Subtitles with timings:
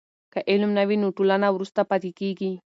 [0.33, 2.51] که علم نه وي نو ټولنه وروسته پاتې کېږي.